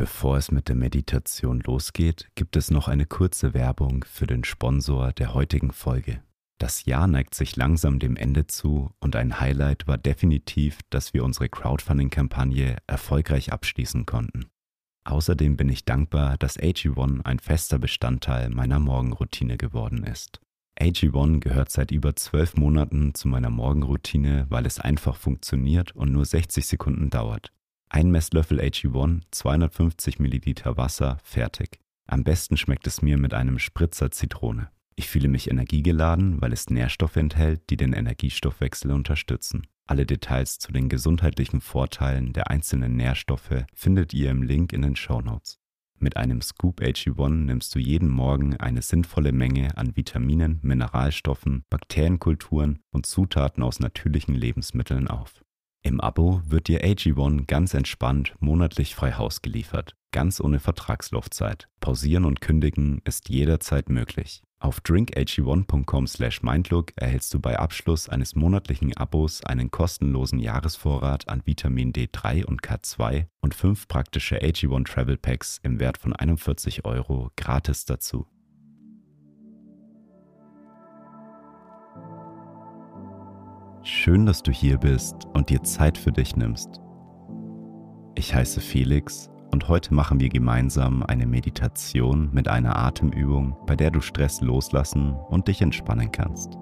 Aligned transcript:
Bevor 0.00 0.38
es 0.38 0.50
mit 0.50 0.70
der 0.70 0.76
Meditation 0.76 1.60
losgeht, 1.60 2.30
gibt 2.34 2.56
es 2.56 2.70
noch 2.70 2.88
eine 2.88 3.04
kurze 3.04 3.52
Werbung 3.52 4.02
für 4.08 4.26
den 4.26 4.44
Sponsor 4.44 5.12
der 5.12 5.34
heutigen 5.34 5.72
Folge. 5.72 6.22
Das 6.56 6.86
Jahr 6.86 7.06
neigt 7.06 7.34
sich 7.34 7.54
langsam 7.56 7.98
dem 7.98 8.16
Ende 8.16 8.46
zu 8.46 8.94
und 9.00 9.14
ein 9.14 9.40
Highlight 9.40 9.86
war 9.86 9.98
definitiv, 9.98 10.78
dass 10.88 11.12
wir 11.12 11.22
unsere 11.22 11.50
Crowdfunding-Kampagne 11.50 12.78
erfolgreich 12.86 13.52
abschließen 13.52 14.06
konnten. 14.06 14.46
Außerdem 15.04 15.58
bin 15.58 15.68
ich 15.68 15.84
dankbar, 15.84 16.38
dass 16.38 16.58
AG1 16.58 17.26
ein 17.26 17.38
fester 17.38 17.78
Bestandteil 17.78 18.48
meiner 18.48 18.78
Morgenroutine 18.78 19.58
geworden 19.58 20.04
ist. 20.04 20.40
AG1 20.80 21.40
gehört 21.40 21.70
seit 21.70 21.90
über 21.90 22.16
zwölf 22.16 22.56
Monaten 22.56 23.14
zu 23.14 23.28
meiner 23.28 23.50
Morgenroutine, 23.50 24.46
weil 24.48 24.64
es 24.64 24.80
einfach 24.80 25.16
funktioniert 25.16 25.94
und 25.94 26.10
nur 26.10 26.24
60 26.24 26.66
Sekunden 26.66 27.10
dauert. 27.10 27.52
Ein 27.92 28.12
Messlöffel 28.12 28.60
AG1, 28.60 29.22
250 29.32 30.20
Milliliter 30.20 30.76
Wasser, 30.76 31.18
fertig. 31.24 31.80
Am 32.06 32.22
besten 32.22 32.56
schmeckt 32.56 32.86
es 32.86 33.02
mir 33.02 33.18
mit 33.18 33.34
einem 33.34 33.58
Spritzer 33.58 34.12
Zitrone. 34.12 34.70
Ich 34.94 35.08
fühle 35.08 35.26
mich 35.26 35.50
energiegeladen, 35.50 36.40
weil 36.40 36.52
es 36.52 36.70
Nährstoffe 36.70 37.16
enthält, 37.16 37.68
die 37.68 37.76
den 37.76 37.92
Energiestoffwechsel 37.92 38.92
unterstützen. 38.92 39.66
Alle 39.88 40.06
Details 40.06 40.60
zu 40.60 40.70
den 40.70 40.88
gesundheitlichen 40.88 41.60
Vorteilen 41.60 42.32
der 42.32 42.48
einzelnen 42.48 42.94
Nährstoffe 42.94 43.64
findet 43.74 44.14
ihr 44.14 44.30
im 44.30 44.44
Link 44.44 44.72
in 44.72 44.82
den 44.82 44.94
Show 44.94 45.20
Notes. 45.20 45.58
Mit 45.98 46.16
einem 46.16 46.42
Scoop 46.42 46.80
AG1 46.80 47.28
nimmst 47.46 47.74
du 47.74 47.80
jeden 47.80 48.08
Morgen 48.08 48.56
eine 48.56 48.82
sinnvolle 48.82 49.32
Menge 49.32 49.76
an 49.76 49.96
Vitaminen, 49.96 50.60
Mineralstoffen, 50.62 51.64
Bakterienkulturen 51.68 52.78
und 52.92 53.06
Zutaten 53.06 53.64
aus 53.64 53.80
natürlichen 53.80 54.36
Lebensmitteln 54.36 55.08
auf. 55.08 55.42
Im 55.82 56.00
Abo 56.00 56.40
wird 56.44 56.68
dir 56.68 56.84
AG1 56.84 57.46
ganz 57.46 57.72
entspannt 57.72 58.34
monatlich 58.38 58.94
frei 58.94 59.12
Haus 59.12 59.40
geliefert, 59.40 59.96
ganz 60.12 60.38
ohne 60.40 60.60
Vertragslaufzeit. 60.60 61.70
Pausieren 61.80 62.26
und 62.26 62.42
kündigen 62.42 63.00
ist 63.04 63.30
jederzeit 63.30 63.88
möglich. 63.88 64.42
Auf 64.58 64.80
drinkag1.com/mindlook 64.80 66.92
erhältst 66.96 67.32
du 67.32 67.40
bei 67.40 67.58
Abschluss 67.58 68.10
eines 68.10 68.34
monatlichen 68.34 68.94
Abos 68.94 69.42
einen 69.42 69.70
kostenlosen 69.70 70.38
Jahresvorrat 70.38 71.30
an 71.30 71.40
Vitamin 71.46 71.94
D3 71.94 72.44
und 72.44 72.60
K2 72.60 73.28
und 73.40 73.54
fünf 73.54 73.88
praktische 73.88 74.42
AG1 74.42 74.84
Travel 74.84 75.16
Packs 75.16 75.60
im 75.62 75.80
Wert 75.80 75.96
von 75.96 76.12
41 76.12 76.84
Euro 76.84 77.30
gratis 77.36 77.86
dazu. 77.86 78.26
Schön, 83.82 84.26
dass 84.26 84.42
du 84.42 84.52
hier 84.52 84.76
bist 84.76 85.26
und 85.32 85.48
dir 85.48 85.62
Zeit 85.62 85.96
für 85.96 86.12
dich 86.12 86.36
nimmst. 86.36 86.80
Ich 88.14 88.34
heiße 88.34 88.60
Felix 88.60 89.30
und 89.52 89.68
heute 89.68 89.94
machen 89.94 90.20
wir 90.20 90.28
gemeinsam 90.28 91.02
eine 91.02 91.26
Meditation 91.26 92.28
mit 92.30 92.46
einer 92.46 92.76
Atemübung, 92.76 93.56
bei 93.66 93.76
der 93.76 93.90
du 93.90 94.02
Stress 94.02 94.42
loslassen 94.42 95.14
und 95.30 95.48
dich 95.48 95.62
entspannen 95.62 96.12
kannst. 96.12 96.58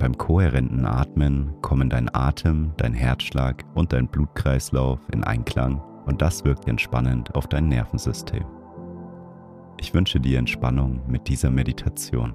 Beim 0.00 0.18
kohärenten 0.18 0.84
Atmen 0.84 1.54
kommen 1.62 1.88
dein 1.88 2.12
Atem, 2.12 2.72
dein 2.76 2.92
Herzschlag 2.92 3.64
und 3.74 3.92
dein 3.92 4.08
Blutkreislauf 4.08 4.98
in 5.12 5.22
Einklang 5.22 5.80
und 6.06 6.22
das 6.22 6.44
wirkt 6.44 6.66
entspannend 6.66 7.36
auf 7.36 7.46
dein 7.46 7.68
Nervensystem. 7.68 8.44
Ich 9.78 9.94
wünsche 9.94 10.18
dir 10.18 10.40
Entspannung 10.40 11.02
mit 11.06 11.28
dieser 11.28 11.50
Meditation. 11.50 12.34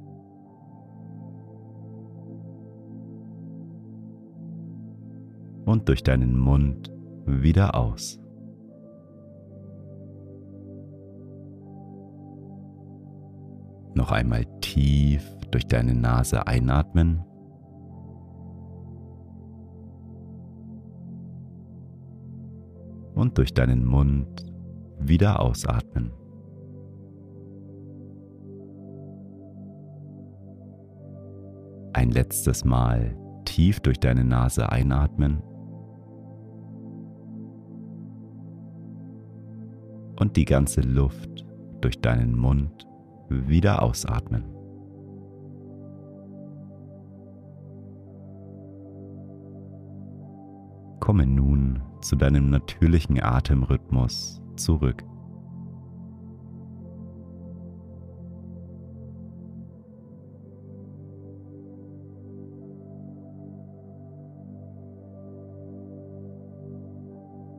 und 5.65 5.87
durch 5.87 6.03
deinen 6.03 6.37
Mund 6.37 6.91
wieder 7.25 7.75
aus. 7.75 8.19
Noch 13.93 14.11
einmal 14.11 14.45
tief 14.61 15.37
durch 15.51 15.67
deine 15.67 15.93
Nase 15.93 16.47
einatmen. 16.47 17.23
Und 23.13 23.37
durch 23.37 23.53
deinen 23.53 23.85
Mund 23.85 24.51
wieder 24.97 25.41
ausatmen. 25.41 26.11
Ein 31.93 32.09
letztes 32.09 32.63
Mal 32.63 33.15
tief 33.45 33.81
durch 33.81 33.99
deine 33.99 34.23
Nase 34.23 34.71
einatmen. 34.71 35.43
Und 40.21 40.37
die 40.37 40.45
ganze 40.45 40.81
Luft 40.81 41.47
durch 41.81 41.99
deinen 41.99 42.37
Mund 42.37 42.87
wieder 43.27 43.81
ausatmen. 43.81 44.43
Komme 50.99 51.25
nun 51.25 51.81
zu 52.01 52.15
deinem 52.15 52.51
natürlichen 52.51 53.19
Atemrhythmus 53.19 54.39
zurück. 54.57 55.03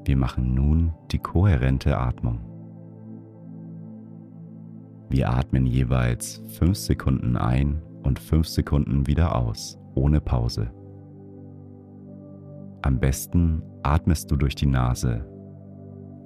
Wir 0.05 0.17
machen 0.17 0.55
nun 0.55 0.95
die 1.11 1.19
kohärente 1.19 1.99
Atmung. 1.99 2.52
Wir 5.13 5.29
atmen 5.29 5.67
jeweils 5.67 6.43
5 6.59 6.75
Sekunden 6.75 7.37
ein 7.37 7.83
und 8.03 8.19
5 8.19 8.49
Sekunden 8.49 9.07
wieder 9.07 9.37
aus, 9.37 9.79
ohne 9.95 10.23
Pause. 10.23 10.73
Am 12.81 12.99
besten 12.99 13.63
atmest 13.83 14.31
du 14.31 14.37
durch 14.37 14.55
die 14.55 14.65
Nase. 14.65 15.29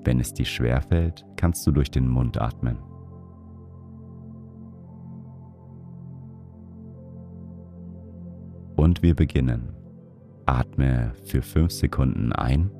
Wenn 0.04 0.20
es 0.20 0.32
dir 0.34 0.44
schwerfällt, 0.44 1.26
kannst 1.34 1.66
du 1.66 1.72
durch 1.72 1.91
den 1.91 2.06
Mund 2.06 2.41
atmen. 2.41 2.78
Und 8.76 9.02
wir 9.02 9.16
beginnen. 9.16 9.75
Atme 10.46 11.12
für 11.25 11.42
5 11.42 11.72
Sekunden 11.72 12.32
ein 12.32 12.70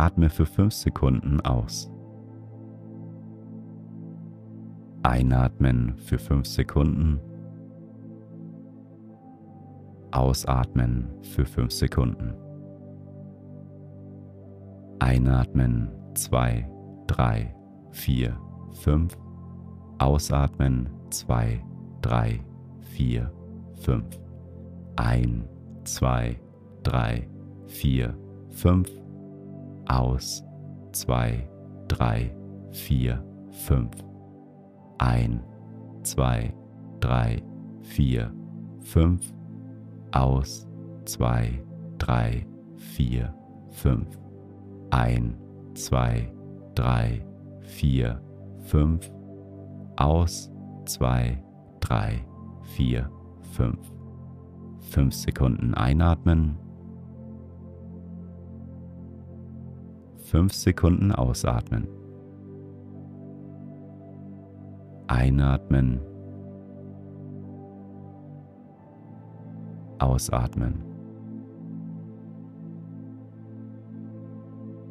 Atme 0.00 0.30
für 0.30 0.46
5 0.46 0.72
Sekunden 0.72 1.42
aus. 1.42 1.92
Einatmen 5.02 5.94
für 5.98 6.18
5 6.18 6.46
Sekunden. 6.46 7.20
Ausatmen 10.10 11.10
für 11.20 11.44
5 11.44 11.70
Sekunden. 11.70 12.32
Einatmen 15.00 15.90
2, 16.14 16.66
3, 17.06 17.54
4, 17.90 18.38
5. 18.72 19.18
Ausatmen 19.98 20.88
2, 21.10 21.62
3, 22.00 22.40
4, 22.80 23.30
5. 23.74 24.06
Ein, 24.96 25.44
2, 25.84 26.40
3, 26.84 27.28
4, 27.66 28.16
5 28.48 29.00
aus, 29.90 30.44
zwei, 30.92 31.48
drei, 31.88 32.34
vier, 32.70 33.24
fünf. 33.50 33.90
Ein, 34.98 35.42
zwei, 36.02 36.54
drei, 37.00 37.42
vier, 37.82 38.32
fünf. 38.80 39.34
Aus, 40.12 40.68
zwei, 41.04 41.64
drei, 41.98 42.46
vier, 42.76 43.34
fünf. 43.70 44.18
Ein, 44.90 45.36
zwei, 45.74 46.32
drei, 46.74 47.24
4, 47.70 48.20
5. 48.66 49.10
Aus, 49.96 50.50
2, 50.86 51.42
3, 51.80 52.24
4, 52.76 53.10
5. 53.52 53.78
5 54.90 55.14
Sekunden 55.14 55.74
einatmen. 55.74 56.58
5 60.30 60.52
Sekunden 60.54 61.10
ausatmen. 61.10 61.88
Einatmen. 65.08 66.00
Ausatmen. 69.98 70.84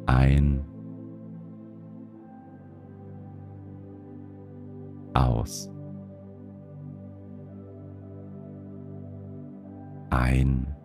Ein. 0.04 0.62
Aus. 5.14 5.70
Ein. 10.10 10.79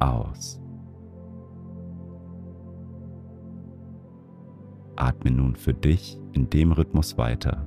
Aus. 0.00 0.60
Atme 4.96 5.30
nun 5.30 5.56
für 5.56 5.74
dich 5.74 6.18
in 6.32 6.50
dem 6.50 6.72
Rhythmus 6.72 7.16
weiter. 7.16 7.66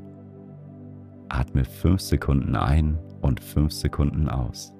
Atme 1.29 1.63
5 1.65 1.99
Sekunden 1.99 2.55
ein 2.55 2.99
und 3.21 3.39
5 3.39 3.71
Sekunden 3.71 4.29
aus. 4.29 4.73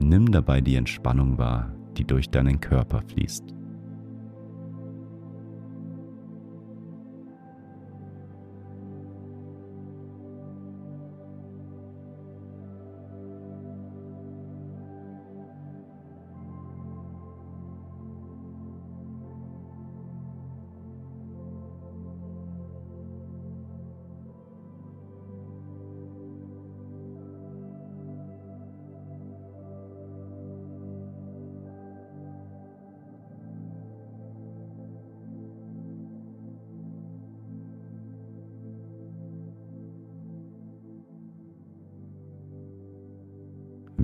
Nimm 0.00 0.32
dabei 0.32 0.60
die 0.60 0.76
Entspannung 0.76 1.38
wahr, 1.38 1.74
die 1.96 2.04
durch 2.04 2.28
deinen 2.30 2.60
Körper 2.60 3.00
fließt. 3.02 3.54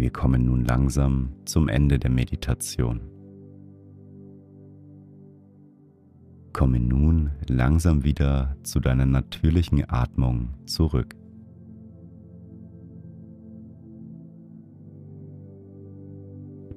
Wir 0.01 0.09
kommen 0.11 0.47
nun 0.47 0.65
langsam 0.65 1.29
zum 1.45 1.69
Ende 1.69 1.99
der 1.99 2.11
Meditation. 2.11 3.03
Komme 6.55 6.81
nun 6.81 7.33
langsam 7.47 8.03
wieder 8.03 8.57
zu 8.63 8.81
deiner 8.81 9.05
natürlichen 9.05 9.91
Atmung 9.91 10.55
zurück. 10.65 11.15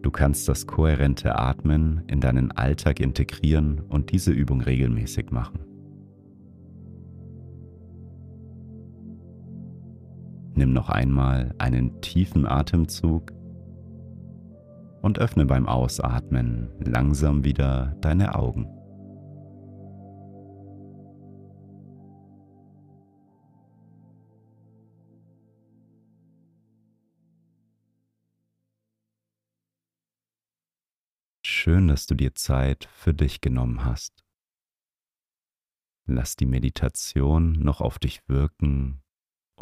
Du 0.02 0.12
kannst 0.12 0.50
das 0.50 0.68
kohärente 0.68 1.40
Atmen 1.40 2.02
in 2.08 2.20
deinen 2.20 2.52
Alltag 2.52 3.00
integrieren 3.00 3.80
und 3.88 4.12
diese 4.12 4.34
Übung 4.34 4.60
regelmäßig 4.60 5.32
machen. 5.32 5.73
Nimm 10.56 10.72
noch 10.72 10.90
einmal 10.90 11.56
einen 11.58 12.00
tiefen 12.02 12.46
Atemzug 12.46 13.32
und 15.02 15.20
öffne 15.20 15.46
beim 15.46 15.68
Ausatmen 15.68 16.70
langsam 16.80 17.44
wieder 17.44 17.98
deine 18.02 18.36
Augen. 18.36 18.68
Schön, 31.42 31.88
dass 31.88 32.06
du 32.06 32.16
dir 32.16 32.36
Zeit 32.36 32.90
für 32.94 33.14
dich 33.14 33.42
genommen 33.42 33.84
hast. 33.86 34.24
Lass 36.06 36.36
die 36.36 36.46
Meditation 36.46 37.54
noch 37.54 37.82
auf 37.82 38.00
dich 38.00 38.28
wirken 38.28 39.03